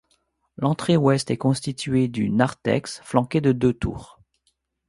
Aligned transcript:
L'entrée 0.57 0.97
ouest 0.97 1.29
est 1.29 1.37
constituée 1.37 2.07
du 2.07 2.31
narthex 2.31 3.01
flanqué 3.03 3.39
de 3.39 3.51
deux 3.51 3.73
tours. 3.73 4.19